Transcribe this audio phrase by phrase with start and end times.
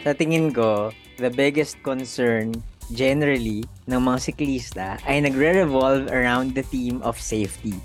[0.00, 0.88] Sa tingin ko,
[1.20, 2.56] the biggest concern
[2.96, 7.76] generally ng mga siklista ay nagre-revolve around the theme of safety.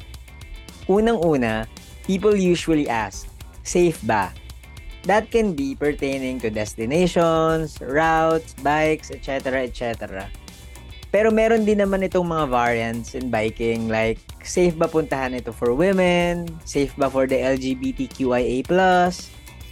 [0.88, 1.68] Unang-una,
[2.08, 3.28] people usually ask,
[3.68, 4.32] safe ba?
[5.04, 9.68] That can be pertaining to destinations, routes, bikes, etc.
[9.68, 10.32] etc.
[11.16, 15.72] Pero meron din naman itong mga variants in biking like safe ba puntahan ito for
[15.72, 16.44] women?
[16.68, 18.68] Safe ba for the LGBTQIA+?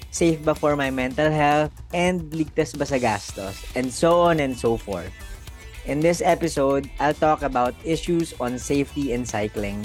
[0.08, 1.76] Safe ba for my mental health?
[1.92, 3.60] And ligtas ba sa gastos?
[3.76, 5.12] And so on and so forth.
[5.84, 9.84] In this episode, I'll talk about issues on safety in cycling.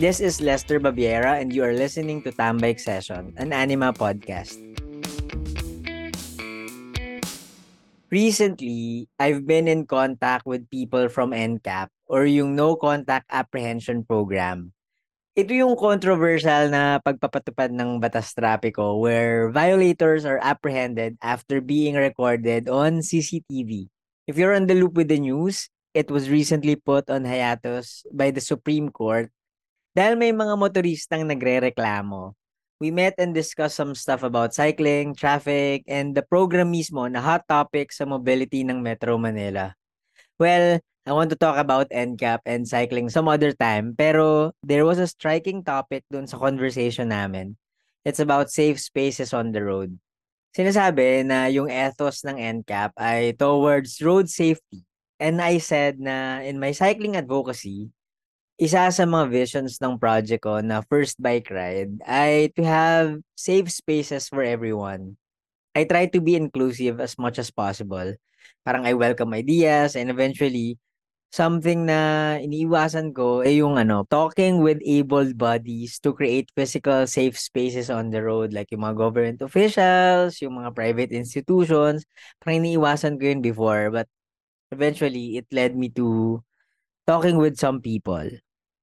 [0.00, 4.73] This is Lester Babiera and you are listening to Tambike Session, an anima podcast.
[8.14, 14.70] Recently, I've been in contact with people from NCAP or yung No Contact Apprehension Program.
[15.34, 22.70] Ito yung controversial na pagpapatupad ng batas trapiko where violators are apprehended after being recorded
[22.70, 23.90] on CCTV.
[24.30, 28.30] If you're on the loop with the news, it was recently put on hiatus by
[28.30, 29.26] the Supreme Court
[29.90, 32.38] dahil may mga motoristang nagre-reklamo.
[32.84, 37.48] We met and discussed some stuff about cycling, traffic, and the program mismo na hot
[37.48, 39.72] topic sa mobility ng Metro Manila.
[40.36, 45.00] Well, I want to talk about NCAP and cycling some other time, pero there was
[45.00, 47.56] a striking topic dun sa conversation namin.
[48.04, 49.96] It's about safe spaces on the road
[50.54, 54.86] sinasabi na yung ethos ng NCAP ay towards road safety.
[55.18, 57.90] And I said na in my cycling advocacy,
[58.54, 63.66] isa sa mga visions ng project ko na first bike ride ay to have safe
[63.70, 65.18] spaces for everyone.
[65.74, 68.14] I try to be inclusive as much as possible.
[68.62, 70.78] Parang I welcome ideas and eventually
[71.34, 77.34] something na iniiwasan ko ay yung ano, talking with able bodies to create physical safe
[77.34, 82.06] spaces on the road like yung mga government officials, yung mga private institutions.
[82.38, 84.06] Parang iniiwasan ko yun before but
[84.70, 86.38] eventually it led me to
[87.06, 88.30] talking with some people.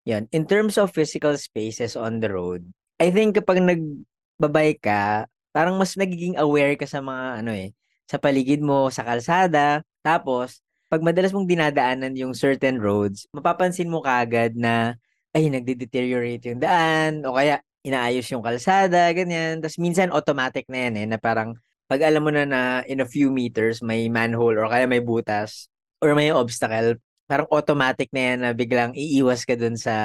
[0.09, 0.25] Yan.
[0.33, 2.65] In terms of physical spaces on the road,
[2.97, 7.69] I think kapag nagbabay ka, parang mas nagiging aware ka sa mga ano eh,
[8.09, 9.85] sa paligid mo, sa kalsada.
[10.01, 14.97] Tapos, pag madalas mong dinadaanan yung certain roads, mapapansin mo kagad na
[15.31, 19.61] ay nagde-deteriorate yung daan o kaya inaayos yung kalsada, ganyan.
[19.63, 21.55] Tapos minsan automatic na yan eh, na parang
[21.87, 25.71] pag alam mo na na in a few meters may manhole or kaya may butas
[26.03, 26.97] or may obstacle,
[27.31, 29.95] parang automatic na yan na biglang iiwas ka dun sa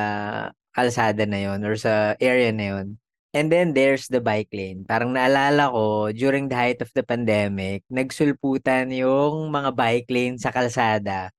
[0.71, 2.87] kalsada na yon or sa area na yon.
[3.35, 4.87] And then there's the bike lane.
[4.87, 10.55] Parang naalala ko, during the height of the pandemic, nagsulputan yung mga bike lane sa
[10.55, 11.35] kalsada.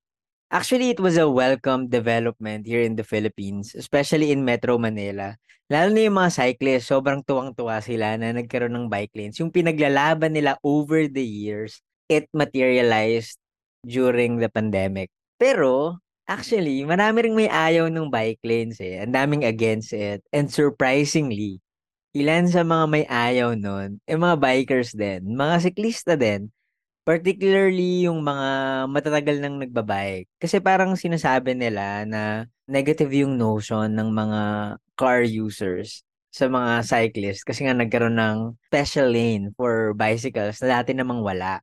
[0.52, 5.40] Actually, it was a welcome development here in the Philippines, especially in Metro Manila.
[5.72, 9.36] Lalo na yung mga cyclists, sobrang tuwang-tuwa sila na nagkaroon ng bike lanes.
[9.40, 13.40] Yung pinaglalaban nila over the years, it materialized
[13.84, 15.10] during the pandemic.
[15.38, 19.02] Pero, actually, marami ring may ayaw ng bike lanes eh.
[19.02, 20.20] Ang daming against it.
[20.34, 21.62] And surprisingly,
[22.16, 26.48] Ilan sa mga may ayaw nun, eh mga bikers din, mga siklista din.
[27.04, 28.48] Particularly yung mga
[28.88, 30.28] matatagal nang nagbabike.
[30.40, 34.42] Kasi parang sinasabi nila na negative yung notion ng mga
[34.96, 38.38] car users sa mga cyclists kasi nga nagkaroon ng
[38.68, 41.60] special lane for bicycles na dati namang wala.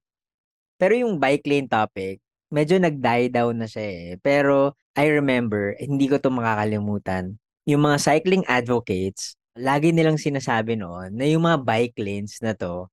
[0.77, 2.21] Pero yung bike lane topic,
[2.55, 4.07] medyo nag-die down na siya eh.
[4.23, 7.35] Pero I remember, hindi ko to makakalimutan.
[7.67, 12.87] Yung mga cycling advocates, lagi nilang sinasabi noon na yung mga bike lanes na to,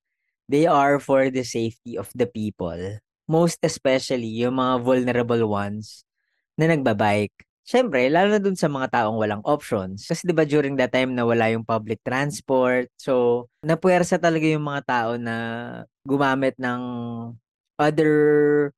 [0.51, 2.99] they are for the safety of the people.
[3.31, 6.03] Most especially yung mga vulnerable ones
[6.59, 7.47] na nagbabike.
[7.63, 10.03] Siyempre, lalo na dun sa mga taong walang options.
[10.11, 14.67] Kasi 'di ba during that time na wala yung public transport, so napuwersa talaga yung
[14.67, 15.35] mga tao na
[16.03, 16.83] gumamit ng
[17.83, 18.15] other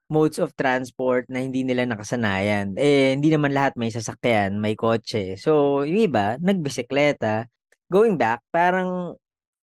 [0.08, 2.74] modes of transport na hindi nila nakasanayan.
[2.80, 5.36] Eh, hindi naman lahat may sasakyan, may kotse.
[5.36, 7.46] So, yung iba, nagbisikleta
[7.92, 9.14] going back, parang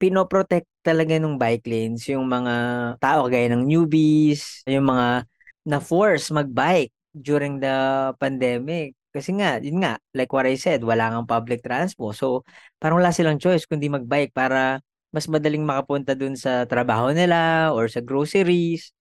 [0.02, 2.54] pinoprotect talaga ng bike lanes yung mga
[2.98, 5.30] tao gaya ng newbies, yung mga
[5.68, 8.98] na-force mag-bike during the pandemic.
[9.12, 12.16] Kasi nga, yun nga, like what I said, wala ngang public transport.
[12.18, 12.48] So,
[12.80, 14.80] parang wala silang choice kundi mag-bike para
[15.12, 18.96] mas madaling makapunta dun sa trabaho nila or sa groceries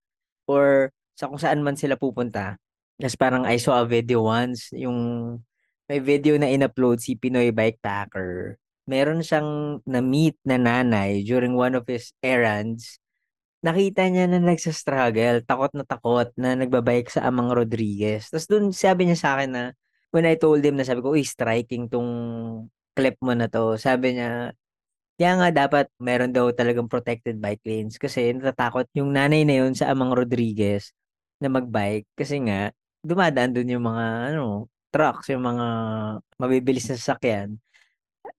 [0.50, 2.58] or sa kung saan man sila pupunta.
[2.99, 4.99] Tapos parang I saw a video once, yung
[5.87, 8.58] may video na in-upload si Pinoy Bike Packer
[8.91, 12.99] meron siyang na-meet na nanay during one of his errands.
[13.62, 18.26] Nakita niya na nagsa-struggle, takot na takot na nagbabike sa Amang Rodriguez.
[18.32, 19.64] Tapos doon sabi niya sa akin na
[20.11, 22.11] when I told him na sabi ko, uy, striking tong
[22.99, 23.79] clip mo na to.
[23.79, 24.56] Sabi niya,
[25.20, 29.76] Kaya nga dapat meron daw talagang protected bike lanes kasi natatakot yung nanay na yun
[29.76, 30.96] sa Amang Rodriguez
[31.37, 32.72] na mag-bike kasi nga
[33.05, 35.67] dumadaan dun yung mga ano, trucks, yung mga
[36.40, 37.61] mabibilis na sasakyan.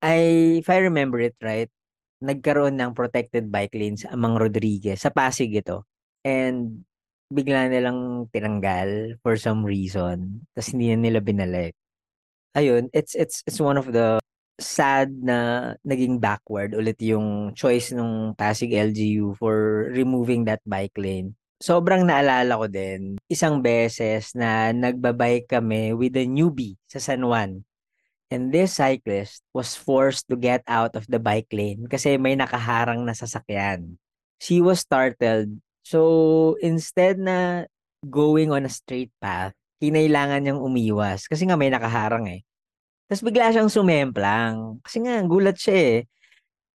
[0.01, 0.18] I
[0.62, 1.69] if I remember it right,
[2.18, 5.86] nagkaroon ng protected bike lanes Amang Rodriguez, sa Pasig ito.
[6.25, 6.81] And
[7.30, 11.78] bigla nilang tinanggal for some reason, tas hindi na nila binalik.
[12.57, 14.18] Ayun, it's it's it's one of the
[14.59, 21.38] sad na naging backward ulit yung choice nung Pasig LGU for removing that bike lane.
[21.62, 27.62] Sobrang naalala ko din, isang beses na nagba-bike kami with a newbie sa San Juan.
[28.31, 33.06] And this cyclist was forced to get out of the bike lane kasi may nakaharang
[33.06, 34.00] na sasakyan.
[34.42, 35.62] She was startled.
[35.86, 37.69] So, instead na
[38.01, 42.42] going on a straight path, kinailangan niyang umiwas kasi nga may nakaharang eh.
[43.12, 46.00] Tapos bigla siyang sumemplang kasi nga gulat siya eh.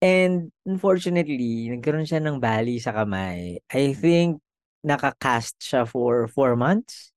[0.04, 3.64] And unfortunately, nagkaroon siya ng bali sa kamay.
[3.72, 4.44] I think
[4.84, 7.16] naka-cast siya for 4 months.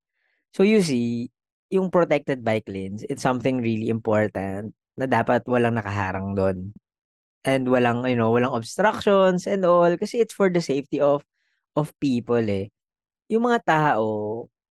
[0.54, 1.34] So you see,
[1.66, 6.70] yung protected bike lanes, it's something really important na dapat walang nakaharang doon.
[7.42, 11.26] And walang, you know, walang obstructions and all kasi it's for the safety of
[11.74, 12.70] of people eh.
[13.26, 14.06] Yung mga tao,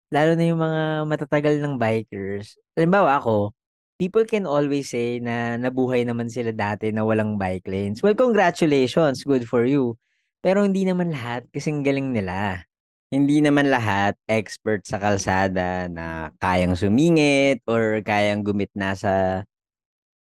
[0.08, 2.56] lalo na yung mga matatagal ng bikers.
[2.72, 3.52] Halimbawa ako,
[3.98, 8.00] people can always say na nabuhay naman sila dati na walang bike lanes.
[8.00, 9.98] Well, congratulations, good for you.
[10.38, 12.62] Pero hindi naman lahat kasing galing nila.
[13.10, 19.42] Hindi naman lahat expert sa kalsada na kayang sumingit or kayang gumitna sa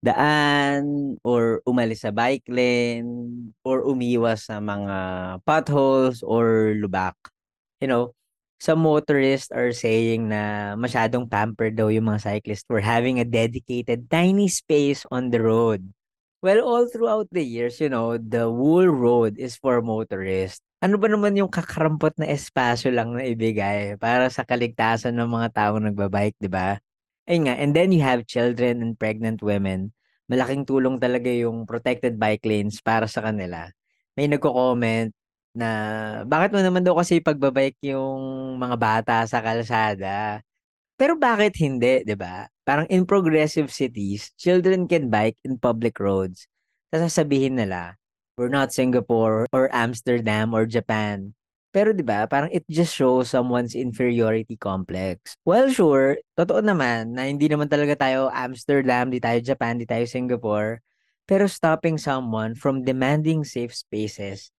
[0.01, 4.97] daan or umalis sa bike lane or umiwas sa mga
[5.45, 7.17] potholes or lubak.
[7.77, 8.03] You know,
[8.57, 14.09] some motorists are saying na masyadong pampered daw yung mga cyclists for having a dedicated
[14.09, 15.85] tiny space on the road.
[16.41, 20.61] Well, all throughout the years, you know, the whole road is for motorists.
[20.77, 25.49] Ano ba naman yung kakarampot na espasyo lang na ibigay para sa kaligtasan ng mga
[25.57, 26.77] taong nagbabike, di ba?
[27.25, 29.89] Ayun nga, and then you have children and pregnant women.
[30.29, 33.73] Malaking tulong talaga yung protected bike lanes para sa kanila.
[34.13, 35.16] May nagko-comment
[35.57, 35.69] na
[36.29, 40.45] bakit mo naman daw kasi pagbabike yung mga bata sa kalsada.
[40.97, 42.45] Pero bakit hindi, 'di ba?
[42.61, 46.45] Parang in progressive cities, children can bike in public roads.
[46.93, 47.97] Sasabihin nila,
[48.37, 51.33] we're not Singapore or Amsterdam or Japan.
[51.73, 55.37] Pero 'di ba, parang it just shows someone's inferiority complex.
[55.45, 60.05] Well, sure, totoo naman na hindi naman talaga tayo Amsterdam, di tayo Japan, di tayo
[60.05, 60.81] Singapore.
[61.27, 64.49] Pero stopping someone from demanding safe spaces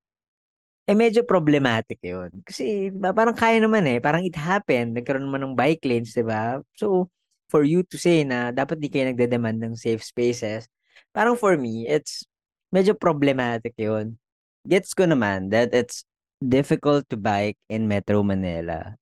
[0.88, 2.32] eh, medyo problematic yun.
[2.48, 4.00] Kasi, diba, parang kaya naman eh.
[4.00, 4.96] Parang it happened.
[4.96, 6.64] Nagkaroon naman ng bike lanes, di ba?
[6.72, 7.12] So,
[7.52, 10.64] for you to say na dapat di kayo nagde-demand ng safe spaces,
[11.12, 12.24] parang for me, it's
[12.72, 14.16] medyo problematic yun.
[14.64, 16.08] Gets ko naman that it's
[16.40, 18.96] difficult to bike in Metro Manila.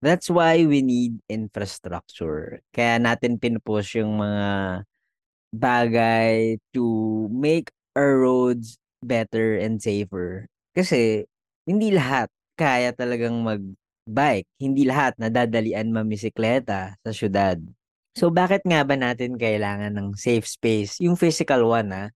[0.00, 2.64] That's why we need infrastructure.
[2.72, 4.44] Kaya natin pinupush yung mga
[5.52, 6.84] bagay to
[7.28, 10.48] make our roads better and safer.
[10.72, 11.28] Kasi
[11.70, 12.26] hindi lahat
[12.58, 14.50] kaya talagang mag-bike.
[14.58, 17.62] Hindi lahat nadadalian mamisikleta sa syudad.
[18.18, 20.98] So bakit nga ba natin kailangan ng safe space?
[20.98, 22.08] Yung physical one ah.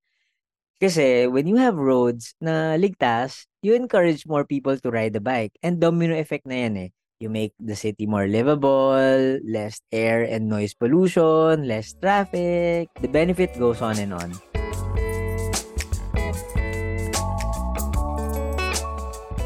[0.83, 5.55] Kasi when you have roads na ligtas, you encourage more people to ride the bike.
[5.63, 6.91] And domino effect na yan eh.
[7.23, 12.91] You make the city more livable, less air and noise pollution, less traffic.
[13.01, 14.35] The benefit goes on and on.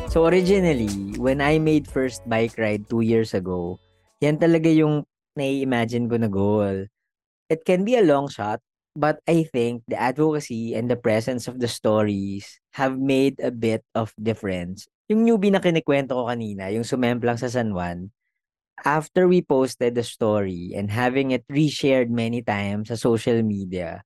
[0.09, 0.89] So originally,
[1.21, 3.77] when I made first bike ride two years ago,
[4.25, 5.05] yan talaga yung
[5.37, 6.89] nai-imagine ko na goal.
[7.53, 8.65] It can be a long shot,
[8.97, 13.85] but I think the advocacy and the presence of the stories have made a bit
[13.93, 14.89] of difference.
[15.13, 18.09] Yung newbie na kinikwento ko kanina, yung sumemplang sa San Juan,
[18.89, 24.01] after we posted the story and having it reshared many times sa social media,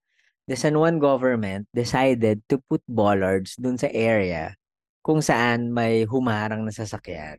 [0.50, 4.58] the San Juan government decided to put bollards dun sa area
[5.02, 7.38] kung saan may humarang na sasakyan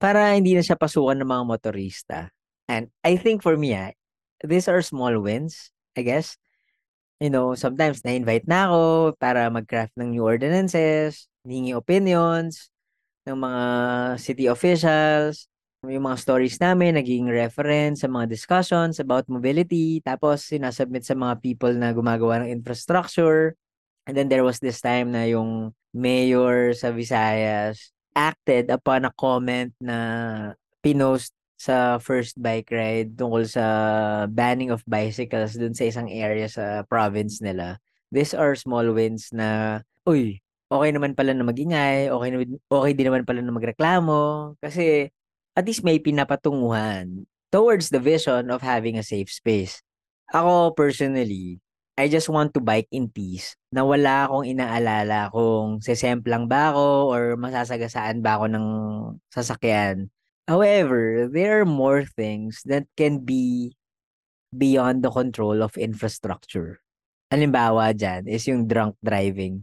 [0.00, 2.18] para hindi na siya pasukan ng mga motorista.
[2.68, 3.92] And I think for me, ah,
[4.44, 6.36] these are small wins, I guess.
[7.22, 8.82] You know, sometimes na-invite na ako
[9.16, 12.68] para mag-craft ng new ordinances, hingi opinions
[13.24, 13.64] ng mga
[14.20, 15.48] city officials,
[15.84, 21.40] yung mga stories namin, naging reference sa mga discussions about mobility, tapos sinasubmit sa mga
[21.40, 23.56] people na gumagawa ng infrastructure.
[24.04, 29.72] And then there was this time na yung mayor sa Visayas acted upon a comment
[29.80, 29.98] na
[30.84, 33.64] pinost sa first bike ride tungkol sa
[34.28, 37.80] banning of bicycles dun sa isang area sa province nila.
[38.12, 43.06] These are small wins na uy, okey naman pala na mag-ingay, okey naman okey din
[43.08, 45.08] naman pala na magreklamo, kasi
[45.56, 49.80] at least may pinapatunguhan towards the vision of having a safe space.
[50.36, 51.63] Ako personally,
[51.94, 57.14] I just want to bike in peace na wala akong inaalala kung sesemplang ba ako
[57.14, 58.66] or masasagasaan ba ako ng
[59.30, 60.10] sasakyan.
[60.50, 63.78] However, there are more things that can be
[64.50, 66.82] beyond the control of infrastructure.
[67.30, 69.62] Halimbawa diyan is yung drunk driving.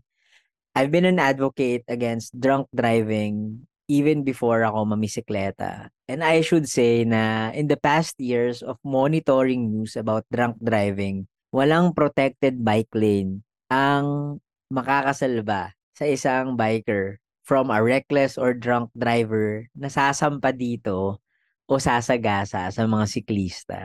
[0.71, 5.91] I've been an advocate against drunk driving even before ako mamisikleta.
[6.07, 11.27] And I should say na in the past years of monitoring news about drunk driving,
[11.51, 14.39] walang protected bike lane ang
[14.71, 21.19] makakasalba sa isang biker from a reckless or drunk driver na sasampa dito
[21.67, 23.79] o sasagasa sa mga siklista.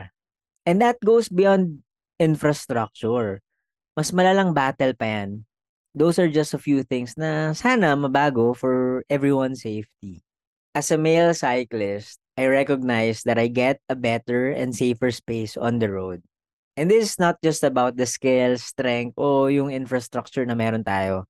[0.63, 1.83] And that goes beyond
[2.19, 3.43] infrastructure.
[3.95, 5.43] Mas malalang battle pa yan.
[5.97, 10.23] Those are just a few things na sana mabago for everyone's safety.
[10.75, 15.81] As a male cyclist, I recognize that I get a better and safer space on
[15.81, 16.21] the road.
[16.77, 21.25] And this is not just about the skill, strength, o yung infrastructure na meron tayo.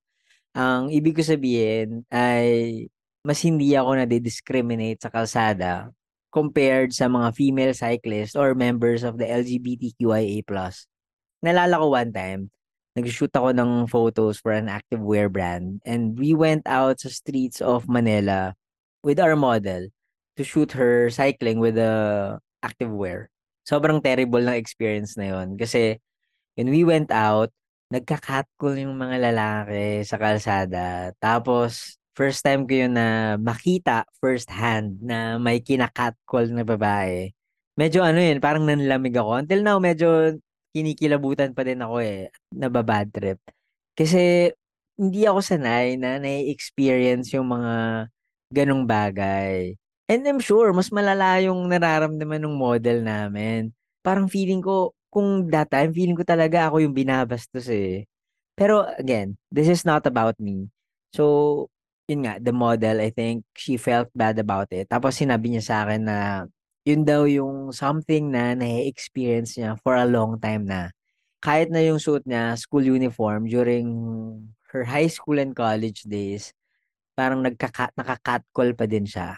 [0.51, 2.83] Ang ibig ko sabihin ay
[3.23, 5.87] mas hindi ako nade-discriminate sa kalsada
[6.35, 10.43] compared sa mga female cyclists or members of the LGBTQIA+.
[11.39, 12.41] Naalala ko one time,
[12.99, 17.87] nag-shoot ako ng photos for an activewear brand and we went out sa streets of
[17.87, 18.51] Manila
[18.99, 19.87] with our model
[20.35, 23.31] to shoot her cycling with the activewear.
[23.67, 25.99] Sobrang terrible ng experience na yun kasi
[26.55, 27.51] when we went out,
[27.91, 31.11] nagka-catcall yung mga lalaki sa kalsada.
[31.19, 37.31] Tapos first time ko yun na makita first hand na may kina-catcall na babae.
[37.77, 39.37] Medyo ano yun, parang nanlamig ako.
[39.43, 40.33] Until now, medyo
[40.73, 43.37] kinikilabutan pa din ako eh, nababad trip.
[43.93, 44.51] Kasi
[44.97, 48.07] hindi ako sanay na na-experience yung mga
[48.49, 49.77] ganong bagay.
[50.07, 53.75] And I'm sure mas malala yung nararamdaman ng model namin.
[53.99, 58.07] Parang feeling ko kung that time feeling ko talaga ako yung binabastos eh.
[58.55, 60.71] Pero again, this is not about me.
[61.11, 61.67] So,
[62.07, 64.87] yun nga, the model, I think she felt bad about it.
[64.87, 66.17] Tapos sinabi niya sa akin na
[66.87, 70.95] yun daw yung something na na-experience niya for a long time na.
[71.43, 73.87] Kahit na yung suit niya, school uniform during
[74.71, 76.55] her high school and college days,
[77.11, 79.35] parang nagka naka-catcall pa din siya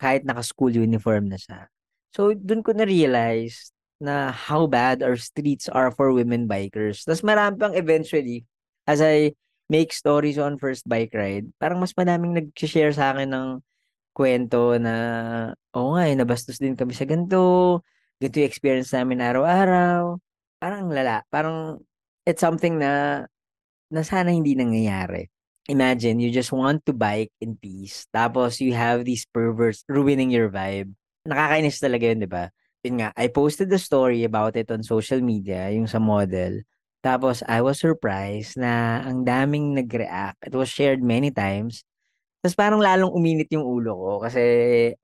[0.00, 1.68] kahit naka-school uniform na siya.
[2.16, 7.04] So, dun ko na-realize na how bad our streets are for women bikers.
[7.04, 8.48] Tapos marami pang eventually,
[8.88, 9.36] as I
[9.68, 13.48] make stories on first bike ride, parang mas madaming nag-share sa akin ng
[14.16, 14.94] kwento na,
[15.76, 17.84] oo nga eh, nabastos din kami sa ganito,
[18.18, 20.16] ganito yung experience namin araw-araw.
[20.58, 21.78] Parang lala, parang
[22.24, 23.24] it's something na,
[23.92, 25.28] na sana hindi nangyayari.
[25.70, 28.10] Imagine, you just want to bike in peace.
[28.10, 30.90] Tapos, you have these perverts ruining your vibe.
[31.22, 32.50] Nakakainis talaga yun, di ba?
[32.82, 36.66] Yun nga, I posted the story about it on social media, yung sa model.
[37.06, 40.42] Tapos, I was surprised na ang daming nag-react.
[40.50, 41.86] It was shared many times.
[42.40, 44.40] Tapos parang lalong uminit yung ulo ko kasi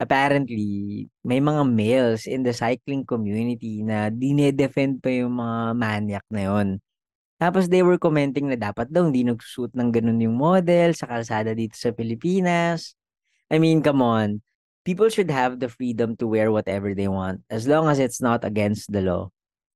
[0.01, 6.49] apparently may mga males in the cycling community na dinedefend pa yung mga maniac na
[6.49, 6.69] yon.
[7.37, 11.52] Tapos they were commenting na dapat daw hindi nagsusuot ng ganun yung model sa kalsada
[11.52, 12.97] dito sa Pilipinas.
[13.52, 14.40] I mean, come on.
[14.88, 18.40] People should have the freedom to wear whatever they want as long as it's not
[18.47, 19.28] against the law.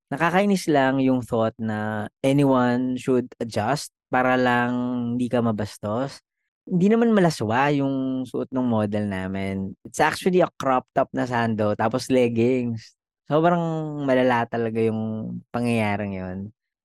[0.09, 4.71] Nakakainis lang yung thought na anyone should adjust para lang
[5.15, 6.19] hindi ka mabastos.
[6.67, 9.75] Hindi naman malaswa yung suot ng model namin.
[9.85, 12.95] It's actually a crop top na sando tapos leggings.
[13.29, 13.61] Sobrang
[14.03, 16.39] malala talaga yung pangyayaring yun.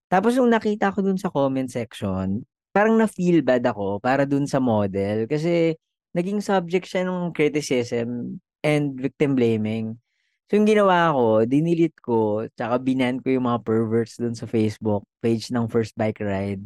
[0.06, 4.62] Tapos nung nakita ko dun sa comment section, parang na-feel bad ako para dun sa
[4.62, 5.74] model kasi
[6.14, 9.98] naging subject siya ng criticism and victim blaming.
[10.46, 15.02] So yung ginawa ko, dinilit ko, tsaka binan ko yung mga perverts dun sa Facebook
[15.18, 16.62] page ng First Bike Ride.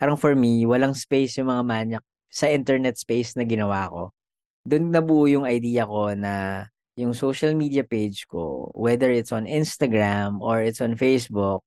[0.00, 4.02] Parang for me, walang space yung mga manyak sa internet space na ginawa ko.
[4.64, 6.64] Doon nabuo yung idea ko na
[6.96, 11.60] yung social media page ko, whether it's on Instagram or it's on Facebook,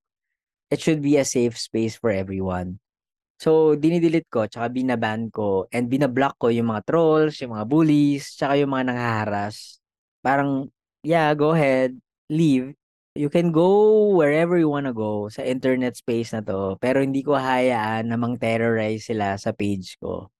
[0.69, 2.79] it should be a safe space for everyone.
[3.37, 8.33] So, dinidelete ko, tsaka binaban ko, and binablock ko yung mga trolls, yung mga bullies,
[8.33, 9.77] tsaka yung mga nanghaharas.
[10.25, 10.73] Parang,
[11.05, 11.93] yeah, go ahead,
[12.33, 12.73] leave.
[13.13, 17.37] You can go wherever you wanna go sa internet space na to, pero hindi ko
[17.37, 20.33] hayaan na mang-terrorize sila sa page ko.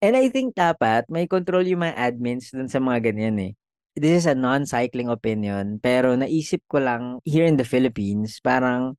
[0.00, 3.52] And I think dapat may control yung mga admins dun sa mga ganyan eh.
[3.92, 8.96] This is a non-cycling opinion, pero naisip ko lang here in the Philippines, parang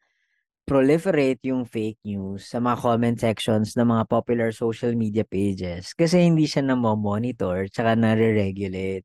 [0.65, 6.23] proliferate yung fake news sa mga comment sections ng mga popular social media pages kasi
[6.23, 9.03] hindi siya na-monitor tsaka nare-regulate.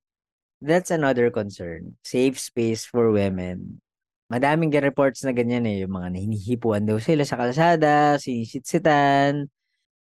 [0.62, 2.00] That's another concern.
[2.00, 3.80] Safe space for women.
[4.26, 9.46] Madaming reports na ganyan eh, yung mga nahinihipuan daw sila sa kalsada, sinisitsitan.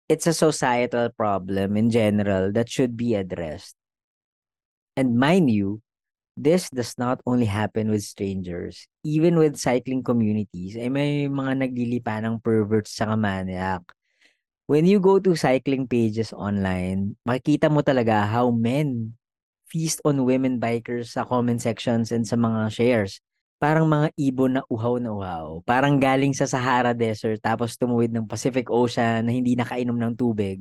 [0.06, 3.80] It's a societal problem in general that should be addressed.
[5.00, 5.82] And mind you,
[6.38, 8.88] this does not only happen with strangers.
[9.04, 13.84] Even with cycling communities, ay may mga naglilipa ng perverts sa maniac.
[14.72, 19.20] When you go to cycling pages online, makikita mo talaga how men
[19.68, 23.20] feast on women bikers sa comment sections and sa mga shares.
[23.62, 25.62] Parang mga ibon na uhaw na uhaw.
[25.64, 30.60] Parang galing sa Sahara Desert tapos tumuwid ng Pacific Ocean na hindi nakainom ng tubig.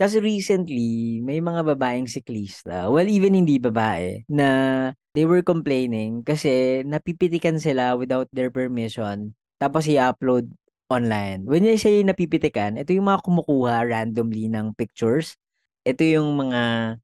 [0.00, 4.48] Kasi recently, may mga babaeng siklista, well, even hindi babae, na
[5.12, 10.48] they were complaining kasi napipitikan sila without their permission, tapos i-upload
[10.88, 11.44] online.
[11.44, 15.36] When I say napipitikan, ito yung mga kumukuha randomly ng pictures.
[15.84, 16.96] Ito yung mga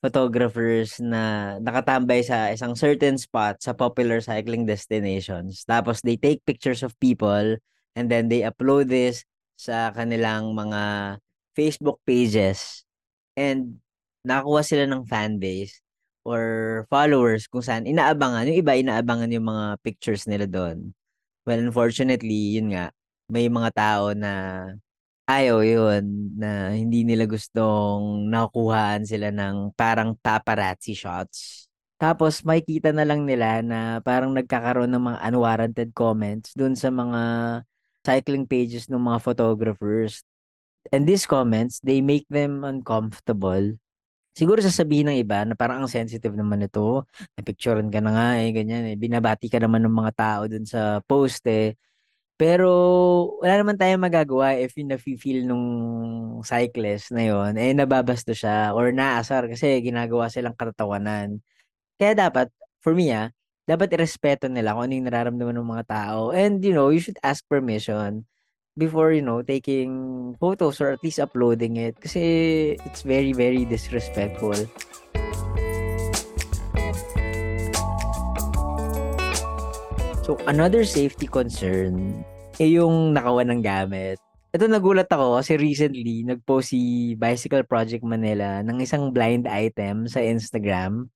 [0.00, 5.68] photographers na nakatambay sa isang certain spot sa popular cycling destinations.
[5.68, 7.60] Tapos they take pictures of people
[7.92, 9.28] and then they upload this
[9.58, 10.82] sa kanilang mga
[11.58, 12.86] Facebook pages
[13.34, 13.82] and
[14.22, 15.82] nakakuha sila ng fan base
[16.22, 16.42] or
[16.86, 20.94] followers kung saan inaabangan, yung iba inaabangan yung mga pictures nila doon.
[21.42, 22.94] Well, unfortunately, yun nga,
[23.26, 24.32] may mga tao na
[25.28, 26.04] ayaw yun,
[26.40, 31.68] na hindi nila gustong nakukuhaan sila ng parang paparazzi shots.
[31.98, 37.22] Tapos makikita na lang nila na parang nagkakaroon ng mga unwarranted comments doon sa mga
[38.06, 40.22] cycling pages ng mga photographers
[40.92, 43.76] And these comments, they make them uncomfortable.
[44.38, 47.04] Siguro sasabihin ng iba na parang ang sensitive naman ito.
[47.34, 48.96] Napicturean ka na nga eh, ganyan eh.
[48.96, 51.74] Binabati ka naman ng mga tao dun sa post eh.
[52.38, 52.70] Pero
[53.42, 55.66] wala naman tayong magagawa if yung nafe-feel nung
[56.46, 61.42] cyclist na yon eh nababasto siya or naasar kasi ginagawa silang katatawanan.
[61.98, 62.48] Kaya dapat,
[62.82, 63.34] for me ah,
[63.66, 66.30] dapat irespeto nila kung ano yung nararamdaman ng mga tao.
[66.30, 68.24] And you know, you should ask permission
[68.78, 71.98] before, you know, taking photos or at least uploading it.
[71.98, 72.22] Kasi
[72.86, 74.54] it's very, very disrespectful.
[80.22, 82.22] So, another safety concern
[82.62, 84.22] ay yung nakawan ng gamit.
[84.54, 90.22] Ito nagulat ako kasi recently nagpost si Bicycle Project Manila ng isang blind item sa
[90.22, 91.10] Instagram.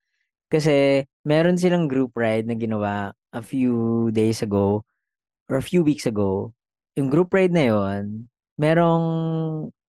[0.52, 4.84] Kasi meron silang group ride na ginawa a few days ago
[5.48, 6.52] or a few weeks ago
[6.96, 8.28] yung group ride na yon,
[8.60, 9.06] merong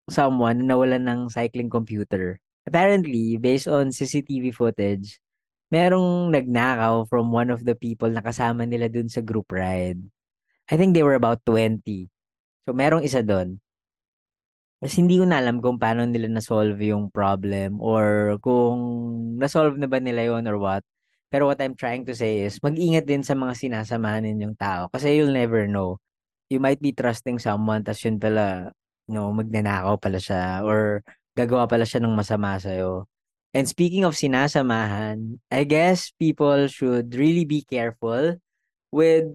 [0.06, 2.38] someone na nawalan ng cycling computer.
[2.62, 5.18] Apparently, based on CCTV footage,
[5.74, 9.98] merong nagnakaw from one of the people na kasama nila dun sa group ride.
[10.70, 11.82] I think they were about 20.
[12.62, 13.58] So, merong isa dun.
[14.82, 18.78] Kasi hindi ko na alam kung paano nila na-solve yung problem or kung
[19.38, 20.82] na-solve na ba nila yon or what.
[21.30, 25.18] Pero what I'm trying to say is, mag-ingat din sa mga sinasamahan ninyong tao kasi
[25.18, 25.98] you'll never know
[26.52, 28.76] you might be trusting someone tas yun pala,
[29.08, 31.00] no, magnanakaw pala siya or
[31.32, 33.08] gagawa pala siya ng masama sa'yo.
[33.56, 38.36] And speaking of sinasamahan, I guess people should really be careful
[38.92, 39.28] with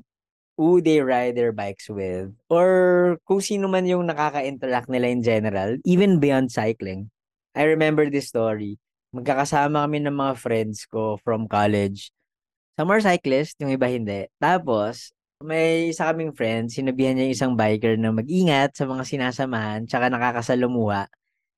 [0.57, 5.77] who they ride their bikes with or kung sino man yung nakaka-interact nila in general,
[5.85, 7.13] even beyond cycling.
[7.53, 8.81] I remember this story.
[9.13, 12.09] Magkakasama kami ng mga friends ko from college.
[12.77, 14.29] Some are cyclists, yung iba hindi.
[14.37, 19.85] Tapos, may isa kaming friend, sinabihan niya yung isang biker na mag-ingat sa mga sinasamahan
[19.85, 21.05] tsaka nakakasalumuha.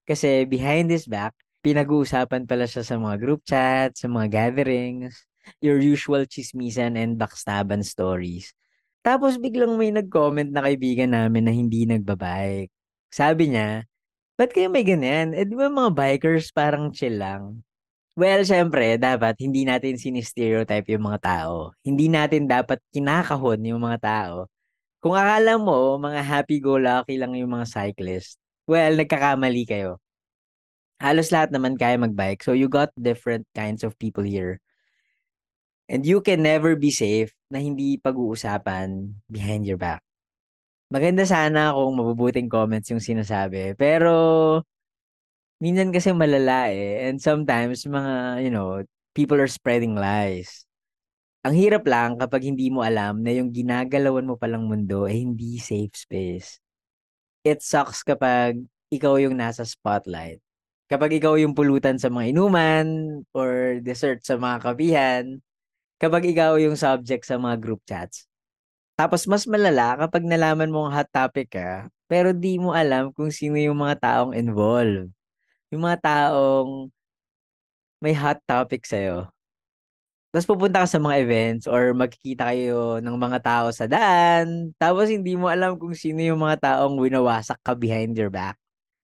[0.04, 1.32] Kasi behind his back,
[1.64, 5.24] pinag-uusapan pala siya sa mga group chat, sa mga gatherings,
[5.64, 8.52] your usual chismisan and backstaban stories.
[9.00, 12.72] Tapos biglang may nag-comment na kaibigan namin na hindi nagbabike.
[13.08, 13.88] Sabi niya,
[14.36, 15.32] ba't kayo may ganyan?
[15.32, 17.64] Eh di ba mga bikers parang chill lang?
[18.20, 21.72] Well, siyempre, dapat hindi natin sini-stereotype yung mga tao.
[21.88, 24.52] Hindi natin dapat kinakahon yung mga tao.
[25.00, 28.36] Kung akala mo, mga happy-go-lucky lang yung mga cyclist,
[28.68, 30.04] well, nagkakamali kayo.
[31.00, 32.44] Halos lahat naman kaya mag-bike.
[32.44, 34.60] So, you got different kinds of people here.
[35.88, 40.04] And you can never be safe na hindi pag-uusapan behind your back.
[40.92, 43.80] Maganda sana kung mabubuting comments yung sinasabi.
[43.80, 44.12] Pero,
[45.60, 47.08] minsan kasi malala eh.
[47.08, 50.66] And sometimes, mga, you know, people are spreading lies.
[51.44, 55.56] Ang hirap lang kapag hindi mo alam na yung ginagalawan mo palang mundo ay hindi
[55.60, 56.60] safe space.
[57.48, 58.60] It sucks kapag
[58.92, 60.44] ikaw yung nasa spotlight.
[60.90, 62.88] Kapag ikaw yung pulutan sa mga inuman
[63.32, 65.24] or dessert sa mga kapihan,
[66.02, 68.26] kapag ikaw yung subject sa mga group chats.
[69.00, 73.56] Tapos mas malala kapag nalaman mong hot topic ka, pero di mo alam kung sino
[73.56, 75.12] yung mga taong involved.
[75.70, 76.90] Yung mga taong
[78.02, 79.28] may hot topic sa'yo.
[80.30, 85.10] Tapos pupunta ka sa mga events or magkikita kayo ng mga tao sa daan, tapos
[85.10, 88.54] hindi mo alam kung sino yung mga taong winawasak ka behind your back.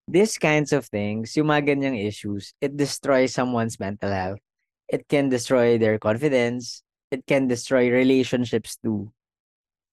[0.06, 4.42] These kinds of things, yung mga ganyang issues, it destroys someone's mental health.
[4.86, 6.86] It can destroy their confidence.
[7.10, 9.10] It can destroy relationships too.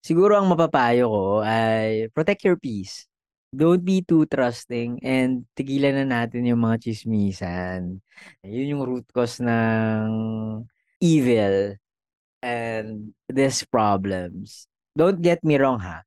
[0.05, 3.09] Siguro ang mapapayo ko ay protect your peace.
[3.53, 8.01] Don't be too trusting and tigilan na natin yung mga chismisan.
[8.41, 10.09] Yun yung root cause ng
[11.05, 11.77] evil
[12.41, 14.65] and these problems.
[14.97, 16.01] Don't get me wrong ha.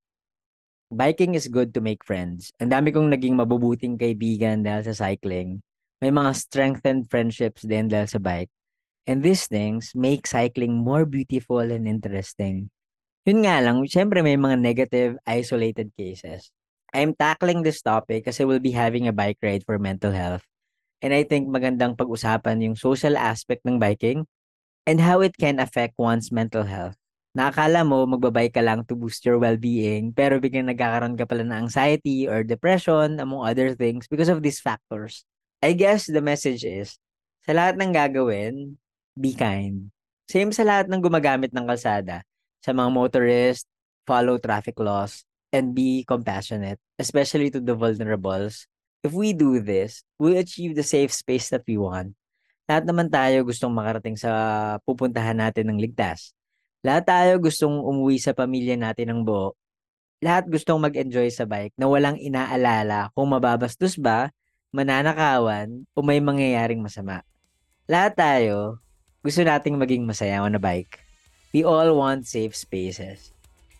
[0.89, 2.49] Biking is good to make friends.
[2.57, 5.61] Ang dami kong naging mabubuting kaibigan dahil sa cycling.
[6.01, 8.49] May mga strengthened friendships din dahil sa bike.
[9.05, 12.73] And these things make cycling more beautiful and interesting.
[13.29, 16.49] Yun nga lang, syempre may mga negative, isolated cases.
[16.95, 20.47] I'm tackling this topic kasi we'll be having a bike ride for mental health.
[21.03, 24.23] And I think magandang pag-usapan yung social aspect ng biking
[24.87, 26.95] and how it can affect one's mental health.
[27.35, 31.67] Nakakala mo magbabike ka lang to boost your well-being pero biglang nagkakaroon ka pala ng
[31.67, 35.27] anxiety or depression among other things because of these factors.
[35.59, 36.95] I guess the message is,
[37.43, 38.79] sa lahat ng gagawin,
[39.19, 39.91] be kind.
[40.31, 42.23] Same sa lahat ng gumagamit ng kalsada.
[42.63, 43.67] Sa mga motorist,
[44.07, 48.67] follow traffic laws, and be compassionate, especially to the vulnerables.
[48.99, 52.19] If we do this, we achieve the safe space that we want.
[52.67, 54.31] Lahat naman tayo gustong makarating sa
[54.83, 56.35] pupuntahan natin ng ligtas.
[56.83, 59.53] Lahat tayo gustong umuwi sa pamilya natin ng buo.
[60.19, 64.33] Lahat gustong mag-enjoy sa bike na walang inaalala kung mababastos ba,
[64.73, 67.21] mananakawan, o may mangyayaring masama.
[67.85, 68.81] Lahat tayo
[69.21, 70.97] gusto nating maging masaya on a bike.
[71.53, 73.34] We all want safe spaces.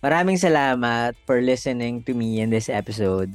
[0.06, 3.34] Maraming salamat for listening to me in this episode.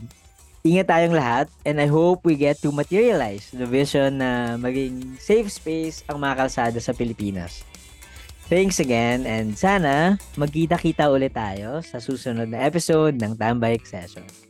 [0.62, 5.50] Ingat tayong lahat and I hope we get to materialize the vision na maging safe
[5.50, 7.66] space ang mga kalsada sa Pilipinas.
[8.46, 14.49] Thanks again and sana magkita-kita ulit tayo sa susunod na episode ng Tambike Session.